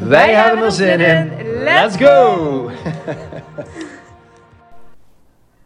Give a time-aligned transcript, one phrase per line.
[0.00, 1.32] Wij, hebben er zin in.
[1.62, 2.36] Let's go!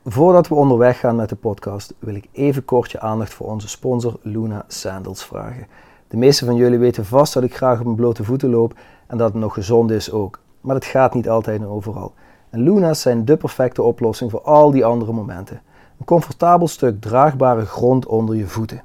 [0.05, 3.69] Voordat we onderweg gaan met de podcast, wil ik even kort je aandacht voor onze
[3.69, 5.67] sponsor Luna Sandals vragen.
[6.09, 8.75] De meeste van jullie weten vast dat ik graag op mijn blote voeten loop
[9.07, 10.41] en dat het nog gezond is ook.
[10.61, 12.13] Maar dat gaat niet altijd en overal.
[12.51, 15.63] En Luna's zijn de perfecte oplossing voor al die andere momenten.
[15.99, 18.83] Een comfortabel stuk draagbare grond onder je voeten.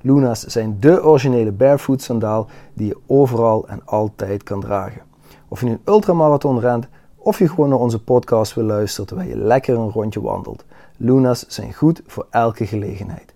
[0.00, 5.02] Luna's zijn de originele barefoot sandaal die je overal en altijd kan dragen.
[5.48, 9.28] Of je nu een ultramarathon rent of je gewoon naar onze podcast wil luisteren terwijl
[9.28, 10.64] je lekker een rondje wandelt.
[10.96, 13.34] Luna's zijn goed voor elke gelegenheid.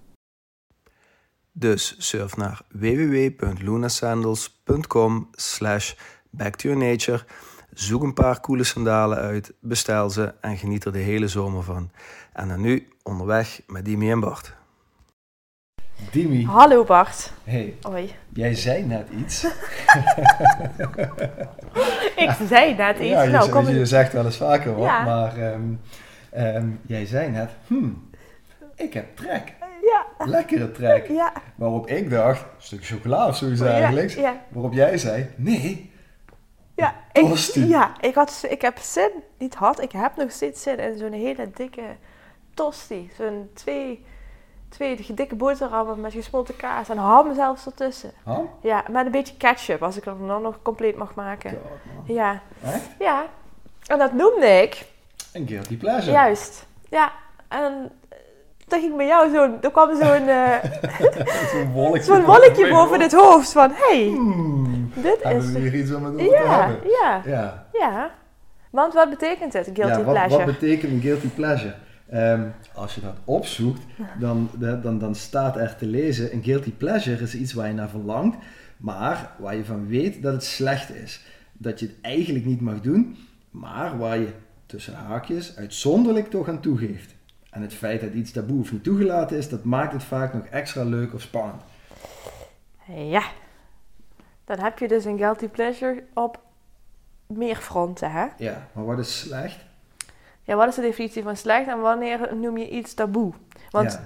[1.53, 5.95] Dus surf naar www.lunasandals.com slash
[6.31, 7.25] backtoyournature
[7.75, 11.91] Zoek een paar coole sandalen uit, bestel ze en geniet er de hele zomer van.
[12.33, 14.55] En dan nu onderweg met Dimi en Bart.
[16.11, 16.45] Dimi.
[16.45, 17.33] Hallo Bart.
[17.45, 17.77] Hey.
[17.83, 18.15] Hoi.
[18.33, 19.45] Jij zei net iets.
[22.25, 23.09] ik zei net iets.
[23.09, 24.85] Ja, je, nou, kom je, zegt wel eens vaker hoor.
[24.85, 25.05] Ja.
[25.05, 25.81] Maar um,
[26.37, 28.11] um, jij zei net, hmm,
[28.75, 29.55] ik heb trek.
[29.83, 30.27] Ja.
[30.27, 31.09] Lekkere trek.
[31.09, 31.33] Ja.
[31.55, 34.11] Waarop ik dacht, een stukje chocola of zoiets eigenlijk.
[34.11, 34.37] Ja.
[34.49, 35.93] Waarop jij zei, nee,
[36.75, 40.79] ja, ik, ja ik, had, ik heb zin, niet had, ik heb nog steeds zin
[40.79, 41.97] in zo'n hele dikke
[42.55, 43.11] tosti.
[43.17, 44.05] Zo'n twee,
[44.75, 48.11] twee dikke boterhammen met gesmolten kaas en ham zelfs ertussen.
[48.25, 48.51] Ham?
[48.63, 51.51] Ja, met een beetje ketchup, als ik dat dan nog compleet mag maken.
[51.51, 52.41] God, ja.
[52.65, 52.89] Echt?
[52.99, 53.27] Ja.
[53.87, 54.87] En dat noemde ik...
[55.33, 56.13] Een guilty pleasure.
[56.13, 56.67] Juist.
[56.89, 57.13] Ja.
[57.49, 57.91] En
[58.69, 60.55] toen ging bij jou zo'n, er kwam zo'n uh,
[61.53, 65.53] zo'n wolkje, zo'n wolkje boven het hoofd van, hey, hmm, dit hebben is...
[65.53, 66.91] we hier iets om het ja, te hebben?
[66.91, 67.67] Ja, ja.
[67.73, 68.11] ja.
[68.71, 70.45] Want wat betekent het, guilty ja, wat, pleasure?
[70.45, 71.75] Wat betekent een guilty pleasure?
[72.13, 73.83] Um, als je dat opzoekt,
[74.19, 74.51] dan,
[74.83, 78.37] dan, dan staat er te lezen, een guilty pleasure is iets waar je naar verlangt,
[78.77, 81.21] maar waar je van weet dat het slecht is.
[81.53, 83.17] Dat je het eigenlijk niet mag doen,
[83.51, 84.29] maar waar je
[84.67, 87.15] tussen haakjes uitzonderlijk toch aan toegeeft.
[87.51, 90.45] En het feit dat iets taboe of niet toegelaten is, dat maakt het vaak nog
[90.45, 91.63] extra leuk of spannend.
[92.87, 93.23] Ja,
[94.45, 96.41] dan heb je dus een guilty pleasure op
[97.27, 98.27] meer fronten, hè?
[98.39, 99.59] Ja, maar wat is slecht?
[100.45, 103.33] Ja, wat is de definitie van slecht en wanneer noem je iets taboe?
[103.71, 104.01] Want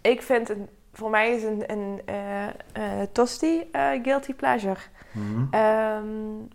[0.00, 0.58] ik vind, het,
[0.92, 2.46] voor mij is een, een uh,
[2.78, 4.78] uh, tosti uh, guilty pleasure.
[5.12, 5.48] Mm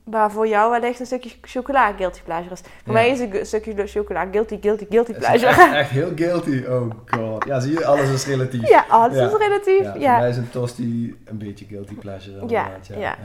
[0.03, 2.61] waar voor jou wellicht een stukje chocola guilty pleasure is.
[2.83, 5.47] Voor mij is een stukje chocola guilty, guilty, guilty pleasure.
[5.47, 6.63] Echt, echt, heel guilty.
[6.67, 7.45] Oh god.
[7.45, 8.69] Ja, zie je, alles is relatief.
[8.69, 9.83] Ja, alles is relatief.
[9.83, 12.47] Ja, voor mij is een tosti een beetje guilty pleasure.
[12.47, 12.71] Ja.
[12.97, 13.17] ja.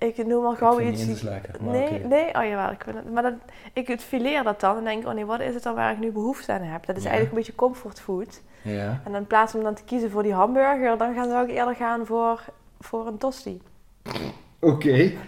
[0.00, 1.04] Ik noem al gauw iets.
[1.06, 1.98] Niet lekker, nee, okay.
[1.98, 3.12] nee, oh jawel, ik het.
[3.12, 3.40] Maar dan,
[3.72, 6.12] ik fileer dat dan en denk, oh nee, wat is het dan waar ik nu
[6.12, 6.86] behoefte aan heb?
[6.86, 8.42] Dat is eigenlijk een beetje comfortfood.
[8.62, 9.00] Ja.
[9.04, 11.74] En in plaats van dan te kiezen voor die hamburger, dan gaan, zou ik eerder
[11.74, 12.44] gaan voor,
[12.78, 13.62] voor een tosti.
[14.02, 14.32] Oké.
[14.60, 15.18] Okay.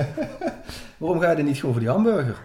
[0.98, 2.42] Waarom ga je dan niet gewoon voor die hamburger?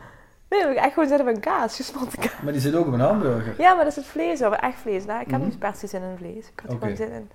[0.49, 2.41] Nee, wil ik echt gewoon zitten met een kaas, gesmolten kaas.
[2.43, 3.53] Maar die zit ook op een hamburger.
[3.57, 4.51] Ja, maar dat is het vlees, hoor.
[4.51, 5.05] echt vlees.
[5.05, 5.49] Nou, ik heb mm -hmm.
[5.49, 6.47] niet per se zin in vlees.
[6.47, 7.29] Ik had er gewoon zin in.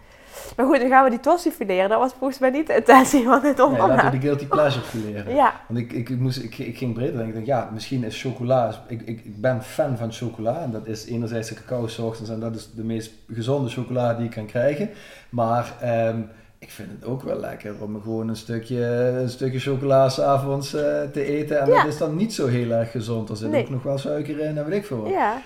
[0.57, 1.89] Maar goed, dan gaan we die tosti fileren.
[1.89, 3.89] Dat was volgens mij niet de intentie van dit onderwerp.
[3.89, 5.35] Nee, laten we de guilty pleasure fileren.
[5.35, 5.61] Ja.
[5.69, 7.29] Want ik, ik, ik, moest, ik, ik ging breder denken.
[7.29, 8.85] Ik dacht, ja, misschien is chocola...
[8.87, 10.61] Ik, ik, ik ben fan van chocola.
[10.61, 12.31] En dat is enerzijds de cacao ochtends.
[12.31, 14.91] En dat is de meest gezonde chocola die je kan krijgen.
[15.31, 15.75] Maar...
[16.09, 18.85] Um, ik vind het ook wel lekker om gewoon een stukje,
[19.21, 21.61] een stukje chocola s'avonds uh, te eten.
[21.61, 21.77] En ja.
[21.77, 23.29] dat is dan niet zo heel erg gezond.
[23.29, 23.63] Er zit nee.
[23.63, 25.11] ook nog wel suiker in en weet ik veel wat.
[25.11, 25.43] Ja.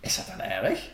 [0.00, 0.90] Is dat dan erg?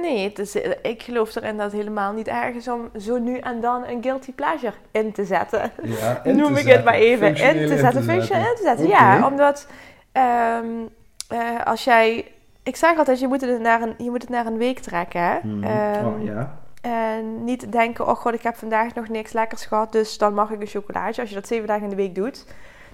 [0.00, 3.38] Nee, het is, ik geloof erin dat het helemaal niet erg is om zo nu
[3.38, 5.70] en dan een guilty pleasure in te zetten.
[5.82, 6.74] Ja, in Noem te ik zetten.
[6.74, 7.28] het maar even.
[7.28, 8.86] In te zetten, in te functioneel in te zetten.
[8.86, 9.18] Okay.
[9.18, 9.68] Ja, omdat
[10.12, 10.88] um,
[11.32, 12.32] uh, als jij...
[12.62, 15.20] Ik zeg altijd, je moet het naar een, je moet het naar een week trekken.
[15.20, 15.38] Hè?
[15.42, 15.64] Mm.
[15.64, 16.64] Um, oh, ja.
[16.86, 20.50] En niet denken, oh god, ik heb vandaag nog niks lekkers gehad, dus dan mag
[20.50, 21.20] ik een chocolaatje.
[21.20, 22.44] Als je dat zeven dagen in de week doet,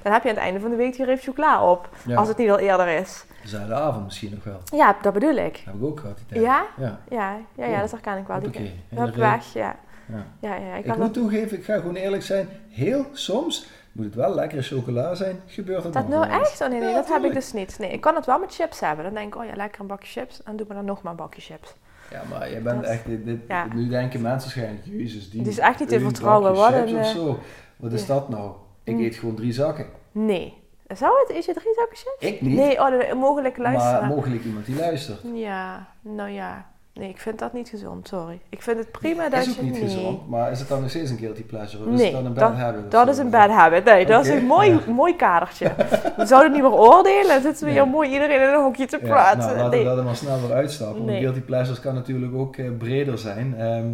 [0.02, 1.88] dan heb je aan het einde van de week die reep chocola op.
[2.06, 2.16] Ja.
[2.16, 3.24] Als het niet al eerder is.
[3.44, 4.60] Zuidavond misschien nog wel.
[4.78, 5.62] Ja, dat bedoel ik.
[5.64, 6.42] Heb ik ook gehad die tijd.
[6.42, 6.66] Ja?
[6.76, 7.00] Ja.
[7.08, 8.36] Ja, ja, ja dat herken ik wel.
[8.36, 8.70] Oké.
[8.94, 9.12] okay.
[9.14, 9.76] Weg, ja.
[10.06, 10.26] Ja.
[10.40, 12.48] Ja, ja, ik Ik moet toegeven, ik ga gewoon eerlijk zijn.
[12.68, 15.40] Heel soms moet het wel lekkere chocola zijn.
[15.46, 16.60] Gebeurt het Dat nog nou echt?
[16.60, 17.78] Oh nee, dat heb ik dus niet.
[17.78, 19.04] Nee, ik kan het wel met chips hebben.
[19.04, 20.42] Dan denk ik, oh ja, lekker een bakje chips.
[20.42, 21.74] En doe me dan nog maar een bakje chips.
[22.12, 23.06] Ja, maar je bent Dat- echt...
[23.06, 23.66] Dit, dit- ja.
[23.74, 25.42] Nu denken mensen waarschijnlijk, jezus, die...
[25.42, 26.54] Die is echt niet te vertrouwen.
[26.54, 27.38] Wat een, of eh, zo.
[27.76, 28.06] Wat is ja.
[28.06, 28.52] dat nou?
[28.84, 29.86] Ik eet gewoon drie zakken.
[30.12, 30.60] Nee.
[30.86, 31.36] Zou het?
[31.36, 32.32] Is je drie zakken chips?
[32.32, 32.56] Ik niet.
[32.56, 34.00] Nee, oh, de mogelijk luisteren.
[34.00, 35.20] Maar mogelijk iemand die luistert.
[35.34, 36.71] Ja, nou ja.
[36.94, 38.40] Nee, ik vind dat niet gezond, sorry.
[38.48, 39.50] Ik vind het prima dat dat je...
[39.50, 39.82] is ook niet nee.
[39.82, 41.82] gezond, maar is het dan nog steeds een guilty pleasure?
[41.84, 42.90] Of nee, is het dan een bad dat, habit?
[42.90, 43.84] Dat is een bad habit.
[43.84, 45.72] Nee, dat is een mooi, mooi kadertje.
[46.16, 47.28] We zouden niet meer oordelen.
[47.28, 47.82] Dan zitten we Nee.
[47.82, 49.38] hier mooi iedereen in een hokje te Ja, praten.
[49.38, 49.88] nou, laten nee.
[49.88, 51.04] we dat maar snel weer uitstappen.
[51.04, 53.54] Want guilty pleasures kan natuurlijk ook eh, breder zijn.
[53.58, 53.86] Ehm,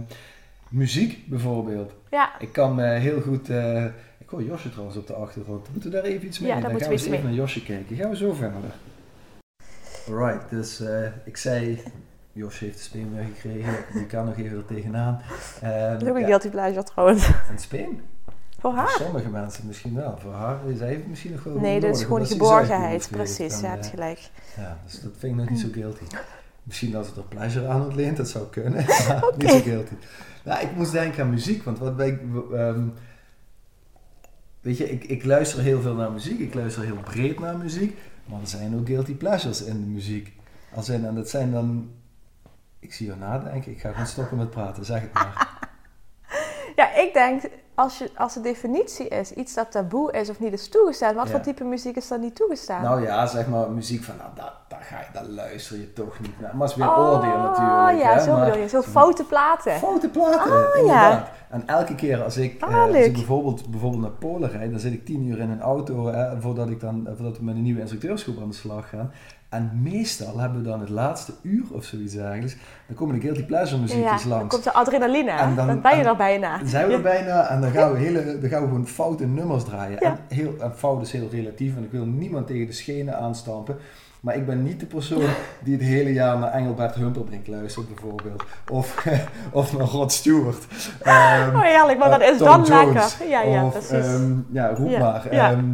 [0.69, 1.93] muziek bijvoorbeeld.
[2.11, 3.49] Ja, Ik kan eh, heel goed...
[3.51, 3.85] eh,
[4.19, 5.67] ik hoor Josje trouwens op de achtergrond.
[5.73, 6.49] Moeten we daar even iets mee?
[6.49, 7.97] Ja, Dan gaan we eens even naar Josje kijken.
[7.97, 8.61] Gaan we zo verder.
[10.09, 10.83] Alright, dus
[11.25, 11.83] ik zei...
[12.39, 13.75] Josje heeft de speen weer gekregen.
[13.93, 15.21] Die kan nog even er tegenaan.
[16.01, 16.85] Is ook een ja, guilty pleasure.
[17.51, 18.01] Een speen?
[18.61, 18.89] Voor Voor haar?
[18.89, 20.19] sommige mensen misschien wel.
[20.19, 23.09] Voor haar, zij heeft het misschien nog wel Nee, dat is gewoon geborgenheid.
[23.11, 24.31] Precies, je hebt eh, gelijk.
[24.57, 26.05] Ja, dus dat vind ik nog niet zo guilty.
[26.63, 28.85] Misschien dat het er pleasure aan ontleent, dat zou kunnen.
[29.09, 29.95] Maar niet zo guilty.
[30.45, 32.19] Nou, ik moest denken aan muziek, want wat wij...
[32.53, 32.85] ehm,
[34.61, 36.39] weet je, ik, ik luister heel veel naar muziek.
[36.39, 37.99] Ik luister heel breed naar muziek.
[38.25, 40.33] Maar er zijn ook guilty pleasures in de muziek.
[40.75, 41.91] Als in, en dat zijn dan...
[42.81, 43.73] Ik zie je nadenken.
[43.73, 44.85] Ik ga gewoon stoppen met praten.
[44.85, 45.47] Zeg het maar.
[46.77, 47.43] Ja, ik denk,
[47.75, 51.25] als, je, als de definitie is iets dat taboe is of niet is toegestaan, wat
[51.27, 51.31] Ja.
[51.31, 52.83] voor type muziek is dan niet toegestaan?
[52.83, 54.17] Nou ja, zeg maar muziek van...
[54.17, 56.57] Nou, dat, dat, ga je, dat luister je toch niet naar.
[56.57, 58.03] Maar het is weer oh, oordeel natuurlijk.
[58.03, 58.69] ja, hè, zo maar- bedoel je.
[58.69, 59.73] Zo foute platen.
[59.73, 61.29] Foute platen, Ah, inderdaad.
[61.49, 64.81] En elke keer als ik, Ah, eh, als ik bijvoorbeeld, bijvoorbeeld naar Polen rijd, dan
[64.81, 67.55] zit ik tien uur in een auto eh, voordat, ik dan, eh, voordat we met
[67.55, 69.13] een nieuwe instructeursgroep aan de slag gaan.
[69.49, 72.57] En meestal hebben we dan het laatste uur of zoiets eigenlijk,
[72.89, 74.53] dan komen de guilty pleasure muziekjes ja, dan langs.
[74.55, 75.31] komt de adrenaline.
[75.31, 76.59] En dan- dan, ben je en- er bijna.
[76.59, 79.27] Dan zijn we er bijna en dan gaan we, hele, dan gaan we gewoon foute
[79.27, 79.97] nummers draaien.
[80.01, 80.07] Ja.
[80.29, 83.77] En, heel, en fout is heel relatief en ik wil niemand tegen de schenen aanstampen.
[84.21, 85.23] Maar ik ben niet de persoon
[85.65, 88.43] die het hele jaar naar Engelbert Humperdinck luistert bijvoorbeeld.
[88.71, 89.05] Of,
[89.53, 90.67] of naar Rod Stewart.
[91.03, 93.19] Ehm, Oh heerlijk, maar eh, dat is Tom dan Jones.
[93.19, 93.29] lekker.
[93.29, 93.91] Ja, ja, of, precies.
[94.07, 95.35] ehm, ja, roep Ja, maar.
[95.35, 95.51] ja.
[95.51, 95.65] Ehm,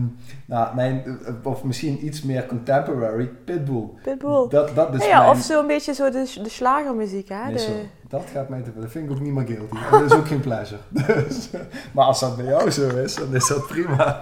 [0.47, 3.89] nou, mijn, eh, of misschien iets meer contemporary, Pitbull.
[4.03, 4.49] Pitbull.
[4.49, 5.31] Dat, dat is ja, mijn...
[5.31, 6.49] of zo'n beetje zo de, de
[7.07, 7.45] slagermuziek, hè?
[7.45, 7.91] Nee, De, sorry.
[8.09, 9.77] Dat gaat mij te Dat vind ik ook niet meer guilty.
[9.77, 10.81] En dat is ook geen pleasure.
[11.07, 11.51] Dus,
[11.93, 14.21] maar als dat bij jou zo is, dan is dat prima.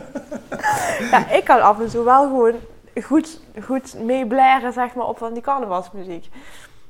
[1.10, 2.54] ja, ik kan af en toe wel gewoon
[3.02, 6.28] goed, goed meeblaren, zeg maar, op van die carnavalsmuziek.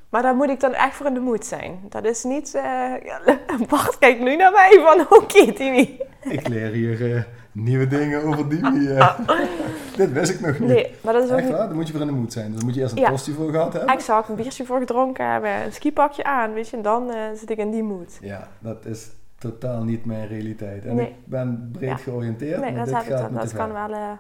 [0.09, 1.81] Maar daar moet ik dan echt voor in de moed zijn.
[1.89, 2.51] Dat is niet...
[2.53, 3.21] ja,
[3.69, 6.01] Bart kijkt nu naar mij van, oké Timmy.
[6.21, 7.23] Ik leer hier eh,
[7.53, 8.95] nieuwe dingen over die.
[8.95, 9.19] eh.
[9.97, 10.69] Dit wist ik nog niet.
[10.69, 11.67] Nee, maar dat is ook Echt waar?
[11.67, 12.47] Dan moet je voor in de moed zijn.
[12.47, 13.17] Dus dan moet je eerst een Ja.
[13.17, 13.95] voor gehad hebben.
[13.95, 16.77] Exact, een biertje voor gedronken hebben, een skipakje aan, weet je.
[16.77, 18.19] En dan eh, zit ik in die moed.
[18.21, 19.09] Ja, dat is
[19.39, 20.85] totaal niet mijn realiteit.
[20.85, 21.07] En Nee.
[21.07, 21.97] ik ben breed Ja.
[21.97, 23.93] georiënteerd, Nee, maar dat, dit heb ik gaat Dat kan wel...
[23.93, 24.11] eh,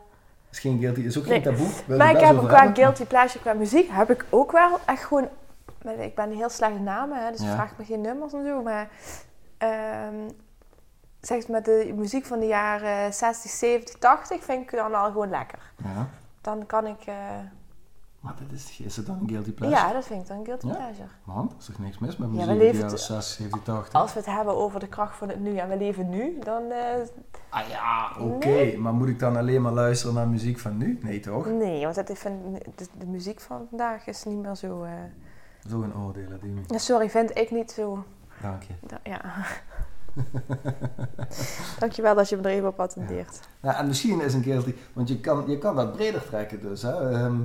[0.50, 1.40] is geen guilty, is ook Nee.
[1.40, 1.96] geen taboe.
[1.98, 5.28] Maar ik heb over qua guilty pleasure, qua muziek, heb ik ook wel echt gewoon...
[5.98, 7.54] Ik ben heel slecht in namen, hè, dus Ja.
[7.54, 8.62] vraag me geen nummers en zo.
[8.62, 8.88] Maar
[9.58, 10.14] ehm
[11.28, 15.28] zeg met de muziek van de jaren 60, 70, 80 vind ik dan al gewoon
[15.30, 15.72] lekker.
[15.84, 16.08] Ja,
[16.40, 17.00] Dan kan ik...
[17.06, 17.14] eh,
[18.20, 19.86] maar dat is, is het dan een guilty pleasure?
[19.86, 20.74] ja, dat vind ik dan een guilty Ja?
[20.74, 21.08] pleasure.
[21.24, 23.02] Want, er is toch niks mis met Ja, muziek we uit de leven jaren te-
[23.04, 24.00] 60, 70, 80?
[24.00, 26.70] Als we het hebben over de kracht van het nu en we leven nu, dan...
[26.70, 26.78] eh,
[27.50, 28.46] Ah ja, oké.
[28.46, 28.78] Nee.
[28.78, 30.98] Maar moet ik dan alleen maar luisteren naar muziek van nu?
[31.02, 31.46] Nee toch?
[31.46, 34.82] nee, want dat, ik vind, de, de muziek van vandaag is niet meer zo...
[34.82, 34.92] eh,
[35.68, 36.62] Zo een oordeel, Dimi.
[36.66, 38.04] ja, sorry, vind ik niet zo...
[38.42, 38.72] Dank je.
[38.86, 39.20] Da- Ja.
[41.78, 43.40] Dankjewel dat je me er even op attendeert.
[43.60, 46.82] Nou, en misschien is een guilty, want je kan, je kan dat breder trekken dus.
[46.82, 47.10] Hè?
[47.10, 47.40] Ehm,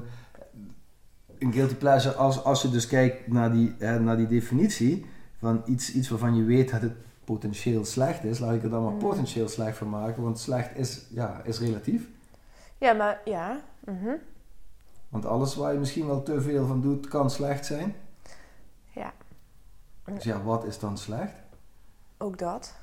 [1.40, 5.06] een guilty pleasure, als, als je dus kijkt naar die, hè, naar die definitie
[5.40, 8.84] van iets, iets waarvan je weet dat het potentieel slecht is, laat ik er dan
[8.84, 9.00] maar Mm.
[9.00, 12.08] potentieel slecht van maken, want slecht is, ja, is relatief.
[12.78, 13.60] Ja, maar ja.
[13.86, 14.10] mhm.
[15.10, 17.96] Want alles waar je misschien wel te veel van doet, kan slecht zijn.
[18.94, 19.14] Ja,
[20.06, 21.34] Dus ja, wat is dan slecht?
[22.18, 22.74] ook dat.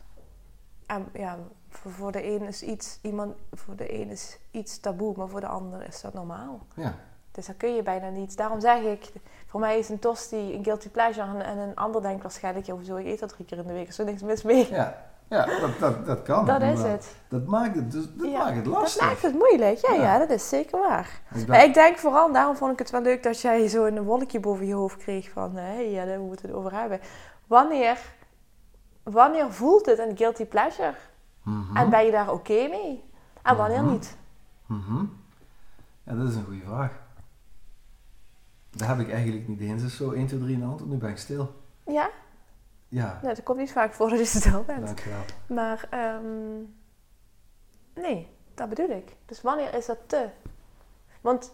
[0.91, 1.37] En ja,
[1.69, 5.41] voor, voor de een is iets, iemand, voor de een is iets taboe, maar voor
[5.41, 6.67] de ander is dat normaal.
[6.75, 6.95] Ja,
[7.33, 8.37] Dus dat kun je bijna niet.
[8.37, 9.13] Daarom zeg ik,
[9.47, 12.75] voor mij is een tosti een guilty pleasure en, en een ander denkt waarschijnlijk, ja,
[12.75, 14.69] hoezo, ik eet dat drie keer in de week, is er niks mis mee.
[14.71, 14.97] ja,
[15.29, 16.47] ja dat, dat, dat kan.
[16.47, 17.15] dat is het.
[17.29, 19.01] Dat maakt het, dus, dat Ja, maakt het lastig.
[19.01, 20.03] Dat maakt het moeilijk, ja, Ja.
[20.03, 20.19] ja.
[20.19, 21.21] dat is zeker waar.
[21.35, 24.03] Ik Maar ik denk vooral, daarom vond ik het wel leuk dat jij zo een
[24.03, 27.01] wolkje boven je hoofd kreeg van, hé, hey, ja, daar moeten we het over hebben.
[27.47, 27.99] Wanneer,
[29.03, 30.95] wanneer voelt het een guilty pleasure?
[31.43, 31.77] Mhm.
[31.77, 33.05] En ben je daar oké mee?
[33.43, 33.91] En wanneer Mhm.
[33.93, 34.17] niet?
[34.67, 35.05] Mhm.
[36.03, 36.93] Ja, dat is een goede vraag.
[38.71, 40.93] Daar heb ik eigenlijk niet eens eens zo 1, 2, 3 in de hand, want
[40.93, 41.55] nu ben ik stil.
[41.87, 42.11] Ja?
[42.89, 44.87] Ja, Nee, dat komt niet vaak voor dat je stil bent.
[44.87, 45.21] dankjewel.
[45.47, 46.59] Maar, ehm,
[47.95, 49.17] nee, dat bedoel ik.
[49.27, 50.29] Dus wanneer is dat te?
[51.21, 51.53] Want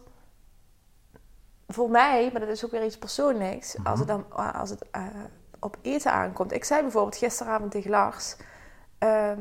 [1.69, 5.07] voor mij, maar dat is ook weer iets persoonlijks, als het, dan, als het eh,
[5.61, 6.53] op eten aankomt.
[6.53, 8.37] Ik zei bijvoorbeeld gisteravond tegen Lars,
[8.99, 9.41] ehm,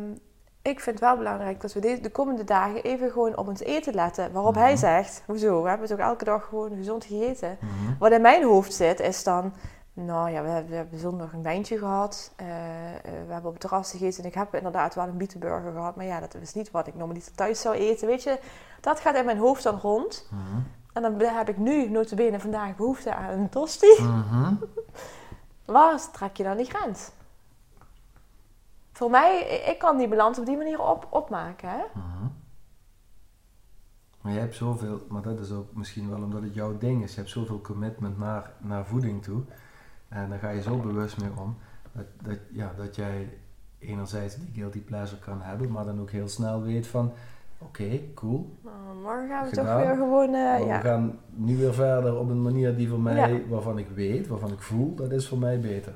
[0.62, 3.60] ik vind het wel belangrijk dat we de, de komende dagen even gewoon op ons
[3.62, 4.32] eten letten.
[4.32, 4.80] Waarop hij Mhm.
[4.80, 7.58] zegt, hoezo, we hebben toch elke dag gewoon gezond gegeten.
[7.62, 7.94] Mhm.
[8.00, 9.54] Wat in mijn hoofd zit is dan,
[9.94, 12.32] nou ja, we hebben, we hebben zondag een wijntje gehad.
[12.36, 12.46] eh,
[12.96, 15.96] eh, we hebben op het terras gegeten en ik heb inderdaad wel een bietenburger gehad.
[15.96, 18.08] Maar ja, dat is niet wat ik normaliter thuis zou eten.
[18.08, 18.40] Weet je,
[18.82, 20.28] dat gaat in mijn hoofd dan rond.
[20.32, 20.60] Mhm.
[20.94, 23.88] En dan heb ik nu, notabene vandaag, behoefte aan een tosti.
[25.66, 27.12] Waar trek je dan die grens?
[28.92, 31.70] Voor mij, ik kan die balans op die manier op, opmaken.
[31.70, 31.84] Hè?
[31.94, 32.28] Mhm.
[34.22, 37.12] Maar je hebt zoveel, maar dat is ook misschien wel omdat het jouw ding is.
[37.12, 39.42] Je hebt zoveel commitment naar, naar voeding toe.
[40.08, 41.58] En daar ga je zo bewust mee om.
[41.92, 43.38] Dat, dat, ja, dat jij
[43.80, 47.14] enerzijds die guilty pleasure kan hebben, maar dan ook heel snel weet van...
[47.60, 48.50] Oké, cool.
[48.62, 49.66] Nou, morgen gaan we Gedaan.
[49.78, 50.34] toch weer gewoon...
[50.34, 50.78] eh, ja.
[50.82, 53.48] we gaan nu weer verder op een manier die voor mij, Ja.
[53.48, 55.94] waarvan ik weet, waarvan ik voel, dat is voor mij beter.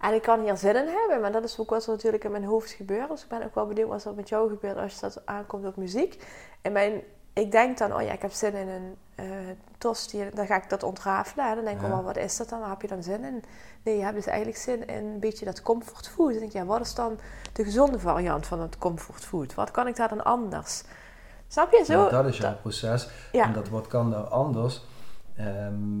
[0.00, 2.30] En ik kan hier zin in hebben, maar dat is ook wat er natuurlijk in
[2.30, 3.08] mijn hoofd gebeurt.
[3.08, 5.76] Dus ik ben ook wel benieuwd wat er met jou gebeurt als dat aankomt op
[5.76, 6.24] muziek.
[6.62, 7.02] En mijn,
[7.42, 9.24] ik denk dan, oh ja, ik heb zin in een eh
[9.78, 10.30] tosti.
[10.34, 11.48] Dan ga ik dat ontrafelen.
[11.48, 11.98] En dan denk ik, Ja.
[11.98, 12.60] oh, wat is dat dan?
[12.60, 13.42] Waar heb je dan zin in?
[13.82, 16.30] Nee, je hebt dus eigenlijk zin in een beetje dat comfortfood.
[16.30, 17.18] Dan denk ik, ja, wat is dan
[17.52, 19.54] de gezonde variant van het comfortfood?
[19.54, 20.82] Wat kan ik daar dan anders?
[21.48, 21.84] Snap je?
[21.84, 23.08] Zo, Ja, dat is jouw dat- proces.
[23.32, 23.44] Ja.
[23.44, 24.84] En dat wat kan daar anders?
[25.36, 25.96] Ehm,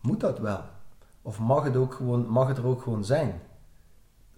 [0.00, 0.60] moet dat wel?
[1.22, 3.40] Of mag het, ook gewoon, mag het er ook gewoon zijn?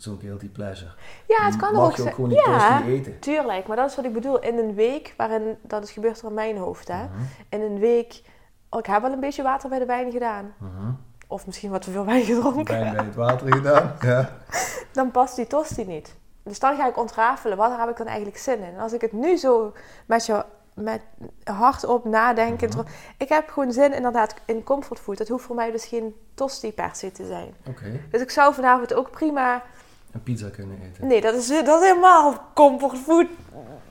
[0.02, 0.90] Zo'n guilty pleasure.
[1.26, 3.18] ja, het kan mag ook je ook gewoon die ja, eten?
[3.18, 3.66] tuurlijk.
[3.66, 4.38] Maar dat is wat ik bedoel.
[4.38, 7.04] In een week, waarin dat is gebeurt er in mijn hoofd, hè.
[7.04, 8.22] Mhm, in een week.
[8.70, 10.54] Oh, ik heb wel een beetje water bij de wijn gedaan.
[10.58, 10.92] mhm.
[11.26, 12.78] Of misschien wat te veel wijn gedronken.
[12.78, 13.96] Wijn bij het water gedaan.
[14.00, 14.36] Ja.
[14.92, 16.16] Dan past die tosti niet.
[16.42, 17.56] Dus dan ga ik ontrafelen.
[17.56, 18.74] Wat heb ik dan eigenlijk zin in?
[18.74, 19.72] En als ik het nu zo
[20.06, 21.00] met je met
[21.44, 22.68] hardop nadenken.
[22.68, 22.80] Mhm.
[23.16, 25.18] Ik heb gewoon zin inderdaad in comfortfood.
[25.18, 27.54] Dat hoeft voor mij dus geen tosti per se te zijn.
[27.68, 28.00] Oké.
[28.10, 29.62] Dus ik zou vanavond ook prima...
[30.12, 31.06] Een pizza kunnen eten.
[31.06, 33.26] Nee, dat is, dat is helemaal comfortfood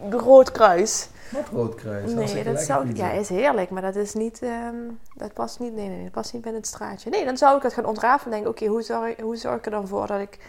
[0.10, 1.10] rood kruis.
[1.30, 2.06] Met roodkruis.
[2.06, 3.06] Nee, hartstikke dat zou pizza.
[3.06, 4.76] ja, is heerlijk, maar dat is niet, ehm,
[5.16, 7.10] dat past niet, nee, nee, dat past niet binnen het straatje.
[7.10, 9.66] Nee, dan zou ik het gaan ontrafelen en denken, oké, hoe, zorg, hoe zorg ik
[9.66, 10.40] er dan voor dat ik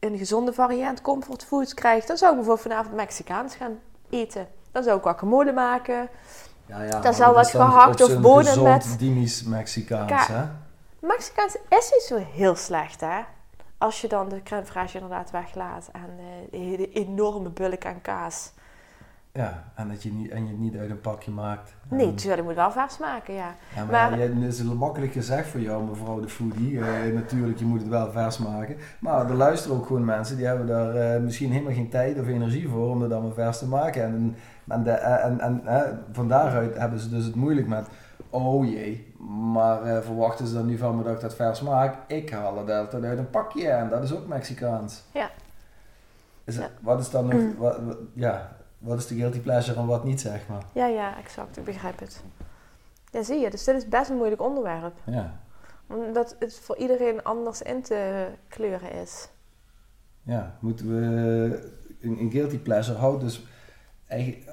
[0.00, 2.04] een gezonde variant comfort foods krijg?
[2.04, 3.78] Dan zou ik bijvoorbeeld vanavond Mexicaans gaan
[4.10, 4.46] eten.
[4.72, 6.08] Dan zou ik guacamole maken.
[6.66, 10.42] Ja, ja, maar zou wat dan gehakt of bonen met- Dinisch Mexicaans, hè?
[11.00, 13.20] Mexicaans is niet zo heel slecht, hè?
[13.82, 16.10] Als je dan de crème fraîche inderdaad weglaat en
[16.52, 18.52] eh, de enorme bulk aan kaas.
[19.32, 21.74] Ja, en dat je, niet, en je het niet uit een pakje maakt.
[21.88, 23.54] Nee, En- tuurlijk, je moet wel vers maken, ja.
[23.74, 26.80] Ja, maar, Maar- ja, het is makkelijk gezegd voor jou, mevrouw de foodie.
[26.80, 28.76] Eh, natuurlijk, je moet het wel vers maken.
[28.98, 32.26] Maar er luisteren ook gewoon mensen die hebben daar eh, misschien helemaal geen tijd of
[32.26, 34.02] energie voor om het allemaal vers te maken.
[34.02, 34.36] En,
[34.68, 35.62] en, de, en, en
[36.12, 37.86] van daaruit hebben ze dus het moeilijk met,
[38.30, 41.96] oh jee, maar eh, verwachten ze dan nu van me dat ik dat vers maak?
[42.10, 45.02] Ik haal het altijd uit een pakje en dat is ook Mexicaans.
[45.12, 45.30] Ja.
[46.44, 46.70] Is het, Ja.
[46.80, 47.56] Wat is dan nog, Mm.
[47.56, 50.62] wat, wat- ja, wat is de guilty pleasure en wat niet, zeg maar?
[50.72, 51.56] Ja, ja, exact.
[51.56, 52.22] Ik begrijp het.
[53.10, 53.50] Ja, zie je.
[53.50, 54.94] Dus dit is best een moeilijk onderwerp.
[55.04, 55.40] Ja.
[55.86, 59.28] Omdat het voor iedereen anders in te kleuren is.
[60.22, 61.72] Ja, moeten we.
[62.00, 63.46] Een, een guilty pleasure houdt dus.
[64.06, 64.50] Eigenlijk,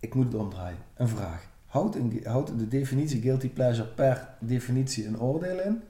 [0.00, 0.78] ik moet het omdraaien.
[0.94, 1.46] Een vraag.
[1.74, 5.82] Houdt, een, houdt de definitie guilty pleasure per definitie een oordeel in?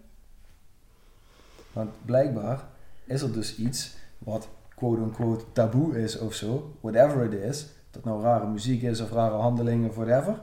[1.72, 2.64] Want blijkbaar
[3.04, 7.68] is er dus iets wat quote-unquote taboe is of zo, whatever it is.
[7.90, 10.42] Dat nou rare muziek is of rare handelingen of whatever.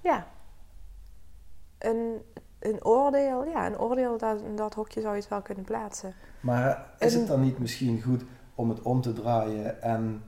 [0.00, 0.26] Ja.
[1.78, 2.22] Een,
[2.58, 6.14] een oordeel, ja, een oordeel, dat, in dat hokje zou je het wel kunnen plaatsen.
[6.40, 8.22] Maar is het dan niet misschien goed
[8.54, 10.22] om het om te draaien en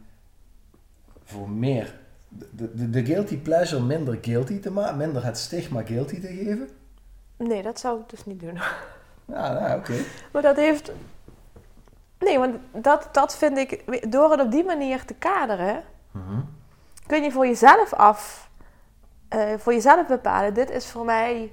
[1.24, 2.02] voor meer
[2.50, 6.68] de, de, de guilty pleasure minder guilty te maken, minder het stigma guilty te geven?
[7.36, 8.54] Nee, dat zou ik dus niet doen.
[9.24, 9.94] Ja, nou, oké.
[10.32, 10.92] Maar dat heeft...
[12.18, 14.02] Nee, want dat, dat vind ik...
[14.12, 15.82] Door het op die manier te kaderen...
[16.10, 16.40] Mhm.
[17.06, 18.50] kun je voor jezelf af...
[19.28, 20.54] eh, voor jezelf bepalen...
[20.54, 21.52] Dit is voor mij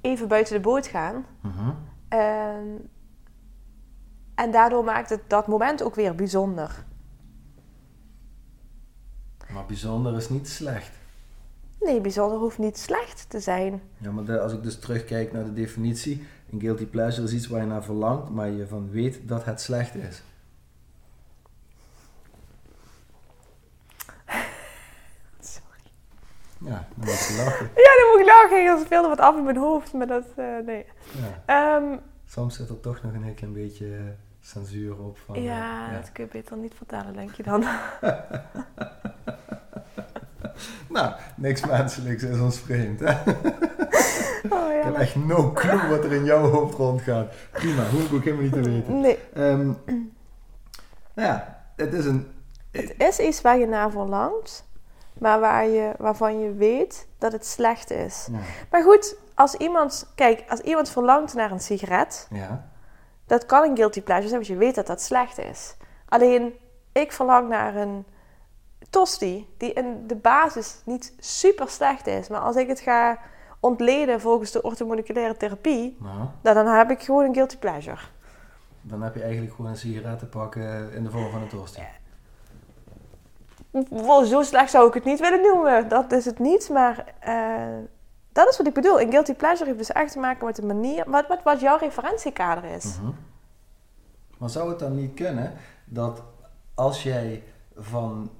[0.00, 1.26] even buiten de boot gaan.
[2.08, 2.90] En,
[4.34, 6.84] en daardoor maakt het dat moment ook weer bijzonder.
[9.56, 10.90] Maar bijzonder is niet slecht.
[11.80, 13.82] Nee, bijzonder hoeft niet slecht te zijn.
[13.98, 17.46] Ja, maar de- als ik dus terugkijk naar de definitie, een guilty pleasure is iets
[17.46, 20.22] waar je naar verlangt, maar je van weet dat het slecht is.
[25.40, 25.82] Sorry.
[26.58, 27.66] Ja, dan moet je lachen.
[27.66, 28.66] Ja, dan moet ik lachen.
[28.66, 30.24] Er speelde wat af in mijn hoofd, maar dat...
[30.36, 30.84] eh, nee.
[31.46, 31.76] Ja.
[31.76, 34.02] Ehm, Soms zit er toch nog een heel klein beetje eh,
[34.40, 35.18] censuur op.
[35.18, 37.64] Van, ja, eh, dat kun je beter niet vertellen, denk je dan.
[40.96, 43.00] Nou, niks menselijks is ons vreemd.
[43.00, 43.14] Hè?
[44.50, 45.00] Oh, Ik heb ja.
[45.00, 47.32] echt no clue wat er in jouw hoofd rondgaat.
[47.52, 49.00] Prima, hoef ik ook helemaal niet te weten.
[49.00, 49.18] Nee.
[49.34, 49.72] Ehm,
[51.14, 52.26] Ja, het is een...
[52.70, 54.64] Het is iets waar je naar verlangt,
[55.12, 58.28] maar waar je, waarvan je weet dat het slecht is.
[58.32, 58.38] Ja.
[58.70, 62.68] Maar goed, als iemand, kijk, als iemand verlangt naar een sigaret, ja.
[63.26, 65.76] dat kan een guilty pleasure zijn, want je weet dat dat slecht is.
[66.08, 66.54] Alleen,
[66.92, 68.06] ik verlang naar een
[68.90, 72.28] tosti, die in de basis niet super slecht is.
[72.28, 73.18] Maar als ik het ga
[73.60, 77.98] ontleden volgens de orthomoleculaire therapie, Nou, dan, dan heb ik gewoon een guilty pleasure.
[78.82, 81.82] dan heb je eigenlijk gewoon een sigaret te pakken in de vorm van een tosti.
[83.90, 85.88] Wel, zo slecht zou ik het niet willen noemen.
[85.88, 87.78] Dat is het niet, maar eh,
[88.32, 89.00] dat is wat ik bedoel.
[89.00, 91.76] Een guilty pleasure heeft dus echt te maken met de manier, wat, wat, wat jouw
[91.76, 92.98] referentiekader is.
[93.00, 93.10] Mhm.
[94.38, 95.52] Maar zou het dan niet kunnen
[95.84, 96.22] dat
[96.74, 97.42] als jij
[97.76, 98.30] van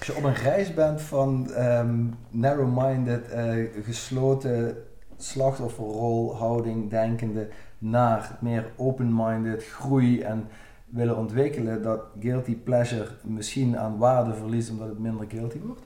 [0.00, 8.72] als je op een reis bent van ehm, narrow-minded, eh, gesloten slachtofferrolhouding denkende naar meer
[8.76, 10.48] open-minded groei en
[10.86, 15.82] willen ontwikkelen, dat guilty pleasure misschien aan waarde verliest omdat het minder guilty wordt?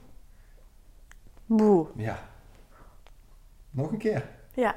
[1.46, 1.86] Boe.
[1.96, 2.18] Ja.
[3.70, 4.28] Nog een keer.
[4.52, 4.74] Ja.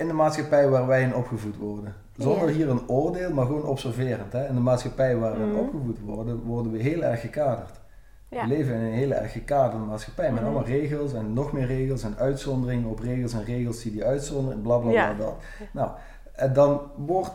[0.00, 1.94] In de maatschappij waar wij in opgevoed worden.
[2.16, 2.54] Zonder Ja.
[2.54, 4.32] hier een oordeel, maar gewoon observerend.
[4.32, 4.46] Hè?
[4.48, 5.56] In de maatschappij waar we Mhm.
[5.58, 7.80] opgevoed worden, worden we heel erg gekaderd.
[8.28, 8.42] Ja.
[8.42, 10.44] We leven in een heel erg gekaderde maatschappij met Mhm.
[10.50, 14.62] allemaal regels en nog meer regels en uitzonderingen op regels en regels die die uitzonderen,
[14.62, 15.34] bla bla bla.
[15.72, 15.90] Nou,
[16.32, 17.30] en dan wordt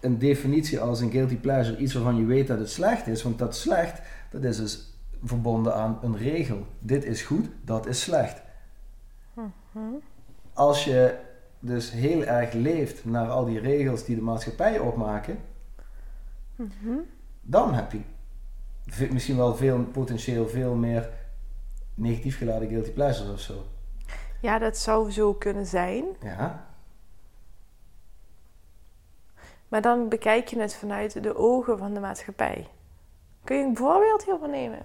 [0.00, 3.38] een definitie als een guilty pleasure iets waarvan je weet dat het slecht is, want
[3.38, 4.00] dat slecht,
[4.30, 6.66] dat is dus verbonden aan een regel.
[6.78, 8.42] Dit is goed, dat is slecht.
[9.34, 9.46] Mhm.
[10.52, 11.26] Als je
[11.60, 15.38] dus heel erg leeft naar al die regels die de maatschappij opmaken,
[16.54, 16.98] Mhm.
[17.40, 18.00] dan heb je
[19.10, 21.08] misschien wel veel, potentieel veel meer
[21.94, 23.64] negatief geladen guilty pleasures of zo.
[24.40, 26.04] Ja, dat zou zo kunnen zijn.
[26.22, 26.66] Ja,
[29.68, 32.66] Maar dan bekijk je het vanuit de ogen van de maatschappij.
[33.44, 34.82] Kun je een voorbeeld hiervan nemen?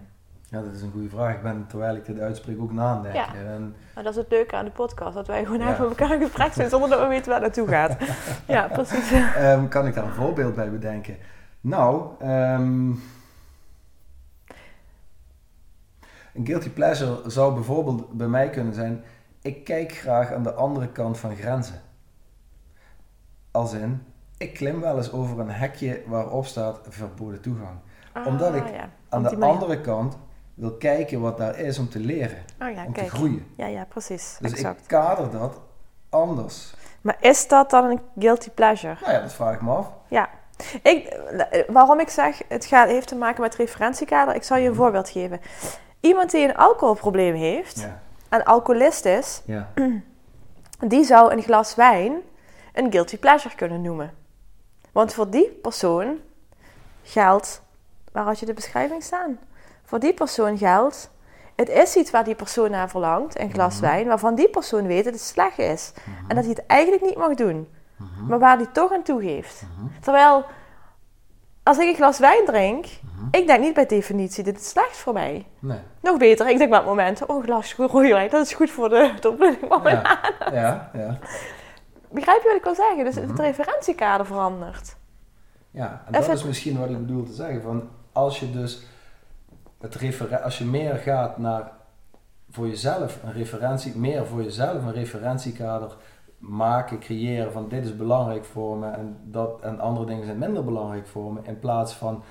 [0.54, 1.36] Ja dat is een goede vraag.
[1.36, 3.04] Ik ben terwijl ik dit uitspreek ook na aan.
[3.14, 3.36] Ja.
[3.36, 5.14] En, Maar dat is het leuke aan de podcast.
[5.14, 5.72] Dat wij gewoon Ja.
[5.74, 7.98] even elkaar gesprek zijn zonder dat we weten waar het naartoe gaat.
[8.56, 9.12] ja, precies.
[9.12, 11.18] ehm, kan ik daar een voorbeeld bij bedenken?
[11.62, 12.90] Nou, ehm,
[16.34, 19.04] een guilty pleasure zou bijvoorbeeld bij mij kunnen zijn:
[19.42, 21.82] ik kijk graag aan de andere kant van grenzen.
[23.52, 24.04] Als in,
[24.38, 27.78] ik klim wel eens over een hekje waarop staat verboden toegang.
[28.26, 28.90] Omdat ik Ah, ja.
[29.10, 30.18] Aan de andere kant
[30.54, 33.08] wil kijken wat daar is om te leren, Oh ja, om kijk.
[33.08, 33.46] te groeien.
[33.58, 34.38] Ja, ja, precies.
[34.40, 34.82] Dus exact.
[34.82, 35.60] ik kader dat
[36.10, 36.74] anders.
[37.02, 38.96] Maar is dat dan een guilty pleasure?
[39.02, 39.92] Nou ja, dat vraag ik me af.
[40.08, 40.30] Ja.
[40.82, 41.20] Ik,
[41.68, 44.36] waarom ik zeg, het gaat, heeft te maken met referentiekader.
[44.36, 45.42] Ik zal je een voorbeeld geven.
[46.00, 49.70] Iemand die een alcoholprobleem heeft, Ja, een alcoholist is, ja.
[50.94, 52.14] die zou een glas wijn
[52.74, 54.14] een guilty pleasure kunnen noemen.
[54.92, 56.20] Want voor die persoon
[57.04, 57.62] geldt,
[58.12, 59.40] waar had je de beschrijving staan?
[59.84, 61.12] Voor die persoon geldt,
[61.56, 63.84] het is iets waar die persoon naar verlangt, een glas Mhm.
[63.84, 65.94] wijn, waarvan die persoon weet dat het slecht is.
[66.06, 66.30] Mhm.
[66.30, 67.68] En dat hij het eigenlijk niet mag doen,
[67.98, 68.26] Mhm.
[68.28, 69.64] maar waar hij toch aan toegeeft.
[70.02, 70.46] Terwijl,
[71.64, 72.86] als ik een glas wijn drink,
[73.32, 75.46] ik denk niet bij definitie, dit is slecht voor mij.
[75.60, 75.78] Nee.
[76.02, 78.72] Nog beter, ik denk bij het moment, oh een glas rode wijn, dat is goed
[78.72, 80.20] voor de, opleiding van mijn Ja,
[80.52, 81.20] ja, ja.
[82.10, 83.04] Begrijp je wat ik wil zeggen?
[83.06, 84.96] Dus het referentiekader verandert.
[85.72, 87.62] Ja, en dat Even- is misschien wat ik bedoel te zeggen.
[87.62, 88.82] Van als je dus
[89.92, 91.72] het als je meer gaat naar
[92.50, 95.96] voor jezelf een referentie, meer voor jezelf een referentiekader
[96.38, 100.64] maken, creëren van dit is belangrijk voor me en, dat, en andere dingen zijn minder
[100.66, 102.24] belangrijk voor me, in plaats van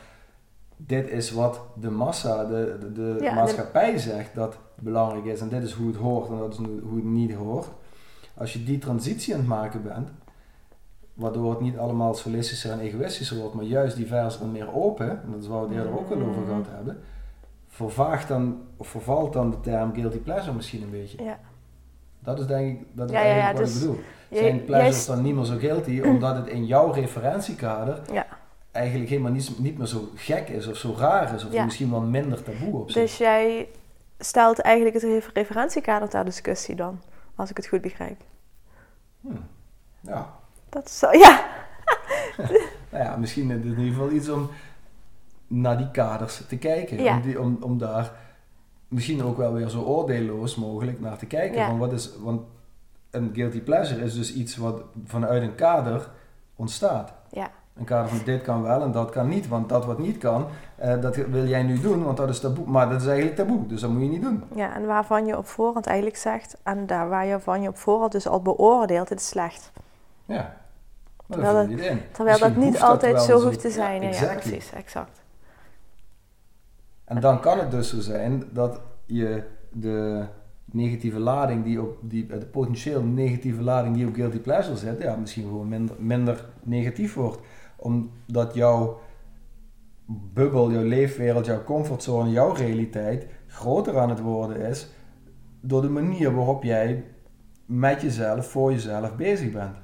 [0.76, 5.40] dit is wat de massa, de, de, de Ja, de- maatschappij zegt dat belangrijk is
[5.40, 7.66] en dit is hoe het hoort en dat is hoe het niet hoort.
[8.34, 10.08] Als je die transitie aan het maken bent,
[11.14, 15.30] waardoor het niet allemaal solistischer en egoïstischer wordt, maar juist diverser en meer open, en
[15.30, 16.46] dat is waar we het eerder ook al over Mm.
[16.46, 16.98] gehad hebben,
[17.74, 21.22] vervaagt dan, of vervalt dan de term guilty pleasure misschien een beetje.
[21.22, 21.38] Ja.
[22.18, 24.04] Dat is denk ik, dat is Ja, ja, ja, eigenlijk wat dus ik bedoel.
[24.40, 28.26] Zijn pleasures jij- dan niet meer zo guilty, omdat het in jouw referentiekader Ja.
[28.70, 32.00] eigenlijk helemaal niet, niet meer zo gek is of zo raar is, of misschien wel
[32.00, 33.02] minder taboe op zich.
[33.02, 33.68] Dus jij
[34.18, 37.00] stelt eigenlijk het refer- referentiekader ter discussie dan,
[37.34, 38.20] als ik het goed begrijp.
[39.20, 39.44] Hmm.
[40.00, 40.32] Ja.
[40.68, 41.44] Dat is zo, ja.
[42.90, 44.50] Nou ja, misschien in ieder geval iets om
[45.52, 47.02] naar die kaders te kijken.
[47.02, 47.16] Ja.
[47.16, 48.12] Om, die, om, om daar
[48.88, 51.58] misschien ook wel weer zo oordeelloos mogelijk naar te kijken.
[51.58, 51.66] Ja.
[51.66, 52.40] Van wat is, want
[53.10, 56.08] een guilty pleasure is dus iets wat vanuit een kader
[56.56, 57.12] ontstaat.
[57.30, 57.50] Ja.
[57.76, 59.48] Een kader van dit kan wel en dat kan niet.
[59.48, 62.66] Want dat wat niet kan, eh, dat wil jij nu doen, want dat is taboe.
[62.66, 64.42] Maar dat is eigenlijk taboe, dus dat moet je niet doen.
[64.54, 67.76] ja, en waarvan je op voorhand eigenlijk zegt, en daar waar je van je op
[67.76, 69.72] voorhand dus al beoordeelt, het is slecht.
[70.24, 70.60] Ja.
[71.26, 72.00] Maar Terwijl je het in.
[72.12, 74.02] Terwijl dat niet altijd wel zo hoeft te Ja, zijn.
[74.02, 74.50] Ja, ja, exactly.
[74.50, 75.21] precies, exact.
[77.14, 80.24] En dan kan het dus zo zijn dat je de
[80.64, 85.16] negatieve lading die op die, de potentieel negatieve lading die op guilty pleasure zit, ja,
[85.16, 87.40] misschien gewoon minder, minder negatief wordt.
[87.76, 89.00] Omdat jouw
[90.06, 94.88] bubbel, jouw leefwereld, jouw comfortzone, jouw realiteit groter aan het worden is
[95.60, 97.04] door de manier waarop jij
[97.66, 99.76] met jezelf, voor jezelf bezig bent.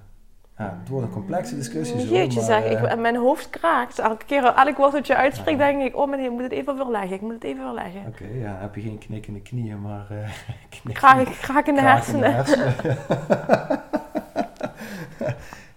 [0.59, 2.15] Ja, het wordt een complexe discussie zo.
[2.15, 3.99] Jeetje maar, zeg, eh, ik, mijn hoofd kraakt.
[3.99, 6.73] Elke keer, elk woord dat je uitspreekt, denk ik, oh meneer, ik moet het even
[6.73, 7.13] overleggen.
[7.13, 8.07] Ik moet het even overleggen.
[8.07, 10.19] Oké, ja, heb je geen knik in de knieën, maar uh,
[10.81, 12.35] knik Kraak, kraak in de kraak in de hersenen.
[12.35, 12.75] hersenen.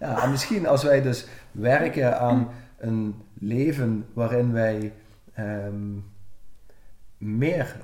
[0.00, 4.92] ja, en misschien als wij dus werken aan een leven waarin wij
[5.34, 5.94] ehm,
[7.18, 7.76] meer,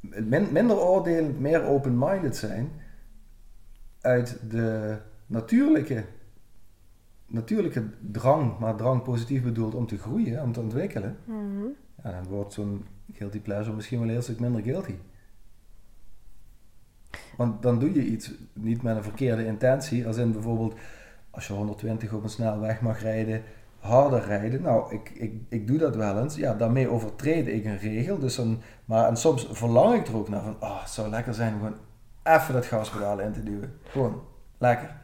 [0.00, 2.72] min- minder oordelend, meer open-minded zijn,
[4.00, 4.96] uit de
[5.32, 6.04] natuurlijke,
[7.26, 11.64] natuurlijke drang, maar drang positief bedoeld om te groeien, om te ontwikkelen, Mhm.
[12.04, 14.94] ja, dan wordt zo'n guilty pleasure misschien wel een heel stuk minder guilty.
[17.36, 20.74] Want dan doe je iets niet met een verkeerde intentie, als in bijvoorbeeld
[21.30, 23.42] als je 120 op een snelweg mag rijden,
[23.78, 24.62] harder rijden.
[24.62, 26.36] Nou, ik, ik, ik doe dat wel eens.
[26.36, 28.18] Ja, daarmee overtreed ik een regel.
[28.18, 31.34] Dus dan, maar en soms verlang ik er ook naar van, oh, het zou lekker
[31.34, 31.78] zijn om gewoon
[32.22, 33.72] even dat gaspedaal in te duwen.
[33.82, 34.22] Gewoon,
[34.58, 35.00] lekker.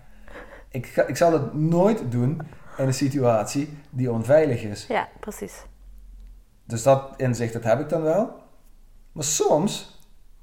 [0.70, 2.40] Ik, ga, ik zal het nooit doen
[2.76, 4.86] in een situatie die onveilig is.
[4.86, 5.64] Ja, precies.
[6.64, 8.30] Dus dat inzicht, dat heb ik dan wel.
[9.12, 10.00] Maar soms,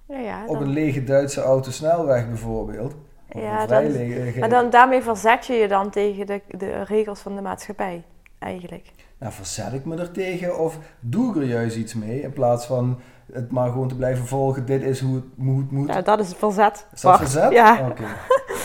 [0.07, 2.95] Ja, ja, op een lege Duitse autosnelweg bijvoorbeeld,
[3.29, 4.39] Ja, dan- lege...
[4.39, 8.03] maar dan, daarmee verzet je je dan tegen de, de regels van de maatschappij,
[8.39, 8.91] eigenlijk.
[9.17, 12.65] Nou, verzet ik me er tegen of doe ik er juist iets mee in plaats
[12.65, 12.99] van
[13.33, 14.65] het maar gewoon te blijven volgen.
[14.65, 15.71] Dit is hoe het moet.
[15.71, 15.87] moet.
[15.87, 16.87] Ja, dat is het verzet.
[16.93, 17.23] is dat Bart.
[17.31, 17.51] verzet?
[17.51, 17.87] Ja.
[17.89, 18.03] Oké.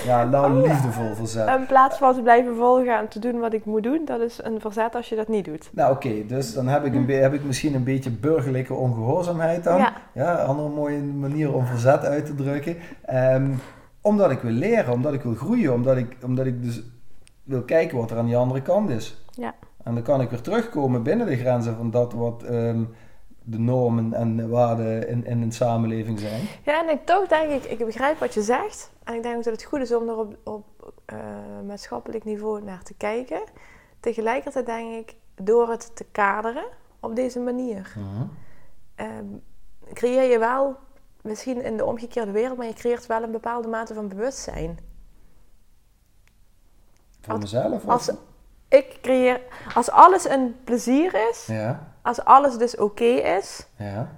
[0.04, 1.48] Ja, nou Oh, liefdevol verzet.
[1.48, 4.38] In plaats van te blijven volgen en te doen wat ik moet doen, dat is
[4.42, 5.70] een verzet als je dat niet doet.
[5.72, 9.78] Nou oké, dus dan heb ik, een heb ik misschien een beetje burgerlijke ongehoorzaamheid dan.
[9.78, 9.92] Ja.
[10.14, 12.76] Ja, andere mooie manier om verzet uit te drukken.
[13.04, 13.50] Ehm,
[14.00, 16.82] omdat ik wil leren, omdat ik wil groeien, omdat ik, omdat ik dus
[17.44, 19.24] wil kijken wat er aan die andere kant is.
[19.30, 19.54] Ja.
[19.84, 22.82] En dan kan ik weer terugkomen binnen de grenzen van dat wat ehm,
[23.44, 26.42] de normen en de waarden in, in een samenleving zijn.
[26.64, 28.90] Ja, en ik toch denk ik, ik begrijp wat je zegt.
[29.04, 30.64] En ik denk ook dat het goed is om er op, op
[31.04, 31.16] eh,
[31.66, 33.40] maatschappelijk niveau naar te kijken.
[34.00, 36.64] Tegelijkertijd denk ik, door het te kaderen
[37.00, 37.92] op deze manier,
[38.94, 39.24] ehm,
[39.92, 40.76] creëer je wel,
[41.22, 44.78] misschien in de omgekeerde wereld, maar je creëert wel een bepaalde mate van bewustzijn.
[47.28, 47.72] Als- mezelf?
[47.84, 48.10] of- Als
[48.68, 49.40] ik creëer,
[49.74, 54.10] als alles een plezier is, Ja, als alles dus oké is, ja,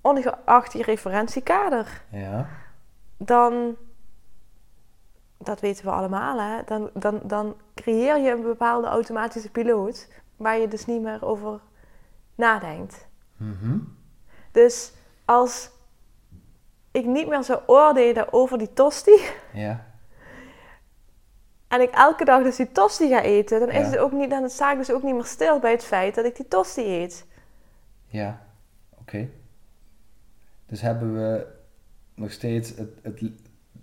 [0.00, 2.48] ongeacht je referentiekader, ja.
[3.16, 3.76] dan,
[5.38, 10.58] dat weten we allemaal, hè, dan, dan, dan creëer je een bepaalde automatische piloot waar
[10.58, 11.60] je dus niet meer over
[12.34, 13.06] nadenkt.
[13.36, 13.78] Mhm.
[14.52, 14.92] Dus
[15.24, 15.70] als
[16.90, 19.20] ik niet meer zou oordelen over die tosti
[19.52, 19.84] Ja,
[21.76, 23.84] en ik elke dag dus die tosti ga eten, dan, is Ja.
[23.90, 26.24] het ook niet, dan sta ik dus ook niet meer stil bij het feit dat
[26.24, 27.26] ik die tosti eet.
[28.06, 28.44] ja.
[29.00, 29.28] Oké.
[30.66, 31.46] Dus hebben we
[32.14, 33.20] nog steeds het, het,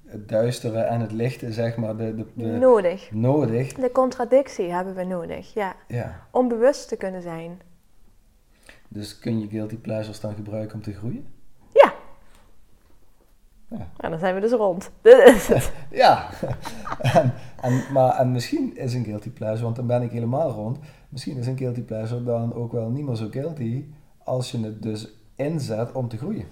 [0.05, 3.11] het duistere en het lichte, zeg maar, de, de, de, Nodig.
[3.11, 3.73] nodig.
[3.73, 5.75] De contradictie hebben we nodig, ja.
[5.87, 6.27] Ja.
[6.31, 7.61] Om bewust te kunnen zijn.
[8.87, 11.27] Dus kun je guilty pleasures dan gebruiken om te groeien?
[13.77, 13.87] Ja.
[13.97, 14.91] En dan zijn we dus rond.
[15.01, 15.71] Dit is het.
[15.91, 16.29] Ja,
[17.01, 20.77] en, en, maar en misschien is een guilty pleasure, want dan ben ik helemaal rond.
[21.09, 23.85] Misschien is een guilty pleasure dan ook wel niet meer zo guilty
[24.23, 26.45] als je het dus inzet om te groeien.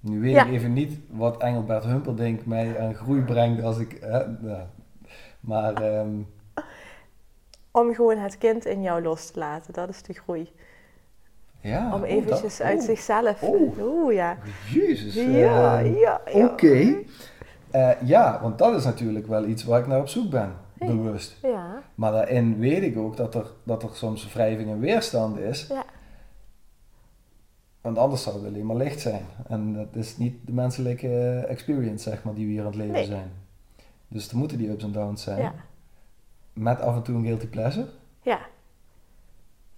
[0.00, 0.44] Nu weet Ja.
[0.44, 3.98] ik even niet wat Engelbert Humperdinck mij aan groei brengt als ik.
[4.00, 4.24] Hè.
[5.40, 6.20] Maar ehm,
[7.70, 9.72] Om gewoon het kind in jou los te laten.
[9.72, 10.52] Dat is de groei.
[11.60, 11.94] Ja.
[11.94, 13.42] Om oh, eventjes uit oh, zichzelf.
[13.42, 13.78] Oh.
[13.80, 14.36] Oeh, ja.
[14.72, 15.14] Jezus.
[15.14, 16.44] Ja, eh, ja, ja.
[16.44, 16.94] Oké.
[17.70, 20.86] Eh, ja, want dat is natuurlijk wel iets waar ik naar op zoek ben, Ja.
[20.86, 21.36] bewust.
[21.42, 21.82] Ja.
[21.94, 25.66] Maar daarin weet ik ook dat er, dat er soms wrijving en weerstand is.
[25.68, 25.84] Ja.
[27.80, 29.22] Want anders zou het alleen maar licht zijn.
[29.48, 32.92] En dat is niet de menselijke experience, zeg maar, die we hier aan het leven
[32.92, 33.04] Nee.
[33.04, 33.30] zijn.
[34.08, 35.38] Dus er moeten die ups en downs zijn.
[35.42, 35.54] Ja.
[36.52, 37.86] Met af en toe een guilty pleasure.
[38.22, 38.38] Ja.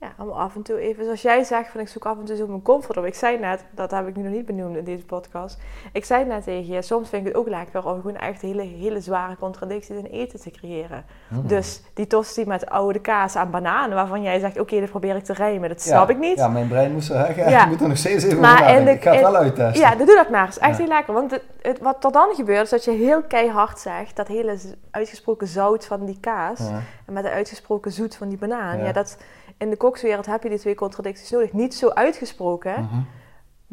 [0.01, 2.37] Ja, om af en toe even, zoals jij zegt, van ik zoek af en toe
[2.37, 3.05] zo mijn comfort op.
[3.05, 5.59] Ik zei net, dat heb ik nu nog niet benoemd in deze podcast.
[5.93, 8.63] Ik zei net tegen je, soms vind ik het ook lekker om gewoon echt hele,
[8.63, 11.05] hele zware contradicties in eten te creëren.
[11.29, 11.47] Hmm.
[11.47, 15.25] Dus die tosti met oude kaas en bananen, waarvan jij zegt, oké, dat probeer ik
[15.25, 15.69] te rijmen.
[15.69, 16.37] Dat snap ja, ik niet.
[16.39, 17.63] Ja, mijn brein moest zeggen, Ja.
[17.65, 19.81] ik moet er nog steeds even Maar over de- ik ga het wel uittesten.
[19.83, 20.47] Ja, dan doe dat maar.
[20.47, 20.83] Het is echt Ja.
[20.85, 21.15] heel lekker.
[21.15, 24.57] Want het, het- wat er dan gebeurt, is dat je heel keihard zegt, dat hele
[24.91, 26.81] uitgesproken zout van die kaas, Ja.
[27.07, 28.79] en met de uitgesproken zoet van die banaan.
[28.79, 28.85] Ja.
[28.85, 28.93] Ja.
[28.93, 29.17] dat,
[29.59, 31.53] in de kokswereld heb je die twee contradicties nodig.
[31.53, 33.01] Niet zo uitgesproken, Mhm.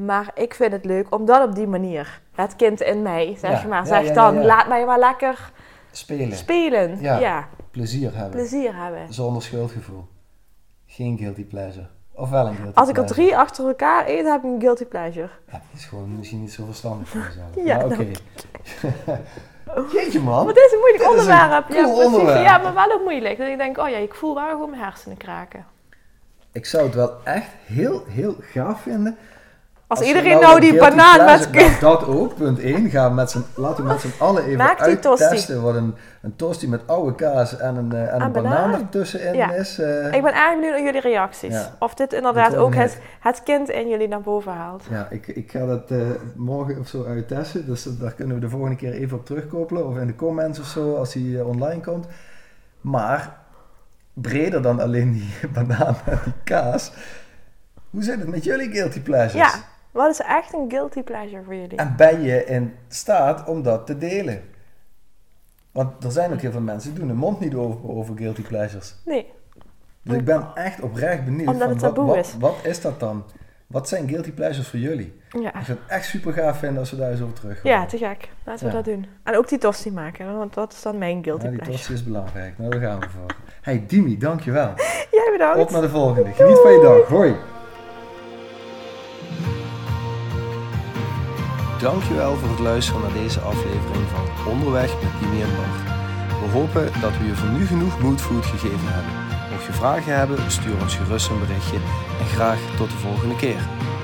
[0.05, 2.21] maar ik vind het leuk om dat op die manier.
[2.35, 5.51] Het kind in mij, zeg Ja, je maar, zegt dan, laat mij maar lekker
[5.91, 7.01] Spelen, spelen.
[7.01, 7.47] Ja.
[7.71, 9.13] Plezier hebben, plezier hebben.
[9.13, 10.05] zonder schuldgevoel.
[10.85, 11.87] Geen guilty pleasure.
[12.13, 13.27] Of wel een guilty Als ik er pleasure.
[13.27, 15.29] drie achter elkaar eet, heb ik een guilty pleasure.
[15.47, 17.47] Ja, dat is gewoon misschien niet zo verstandig voor jezelf.
[17.69, 18.07] Ja, oké.
[19.93, 20.45] Jeetje man.
[20.45, 21.69] Maar dit is een moeilijk Dit is een onderwerp.
[21.69, 22.43] ja, onderwerp.
[22.45, 23.37] ja, maar wel ook moeilijk.
[23.37, 25.65] Dat ik denk, oh ja, ik voel wel gewoon mijn hersenen kraken.
[26.55, 29.17] Ik zou het wel echt heel, heel gaaf vinden.
[29.87, 31.51] Als, iedereen nou een die banaan met...
[31.53, 32.89] Nou, dat ook, punt 1.
[32.89, 36.35] Ga met z'n, laten we met z'n allen even Maak die uittesten wat een, een
[36.35, 39.51] tosti met oude kaas en een, eh, en een En banaan, ertussenin Ja.
[39.51, 39.79] is.
[39.79, 41.53] eh, Ik ben erg benieuwd naar jullie reacties.
[41.53, 41.75] Ja.
[41.79, 44.83] Of dit inderdaad Dat ook het, het kind in jullie naar boven haalt.
[44.89, 45.97] Ja, ik, ik ga dat eh,
[46.35, 47.65] morgen of zo uittesten.
[47.65, 49.87] Dus daar kunnen we de volgende keer even op terugkoppelen.
[49.87, 52.05] Of in de comments of zo, als eh, online komt.
[52.81, 53.37] Maar
[54.15, 56.91] breder dan alleen die banaan en die kaas.
[57.89, 59.53] Hoe zit het met jullie guilty pleasures?
[59.53, 61.77] Ja, wat is echt een guilty pleasure voor jullie?
[61.77, 64.41] En ben je in staat om dat te delen?
[65.71, 68.41] Want er zijn ook heel veel mensen die doen de mond niet over, over guilty
[68.41, 68.95] pleasures.
[69.05, 69.33] Nee.
[70.01, 71.47] Dus ik ben echt oprecht benieuwd.
[71.47, 72.35] Omdat van het wat, taboe wat, is.
[72.39, 73.23] wat is dat dan?
[73.67, 75.13] Wat zijn guilty pleasures voor jullie?
[75.29, 75.59] Ja.
[75.59, 77.71] Ik zou het echt super gaaf vinden als we daar eens over terug gaan.
[77.71, 78.29] ja, te gek.
[78.45, 78.75] Laten we Ja.
[78.75, 79.05] dat doen.
[79.23, 81.77] En ook die tosti maken, want dat is dan mijn guilty Ja, die pleasure.
[81.77, 82.57] tosti is belangrijk.
[82.57, 83.35] Nou, daar gaan we voor.
[83.61, 84.73] Hey Dimi, dankjewel.
[85.11, 85.59] Jij bedankt.
[85.59, 86.31] Op naar de volgende.
[86.33, 87.07] Geniet van je dag.
[87.07, 87.35] Hoi.
[91.81, 95.83] Dankjewel voor het luisteren naar deze aflevering van Onderweg met Dimi en Bart.
[96.41, 99.13] We hopen dat we je voor nu genoeg moodfood gegeven hebben.
[99.65, 101.77] Mocht je vragen hebben, stuur ons gerust een berichtje
[102.19, 103.94] en graag tot de volgende keer.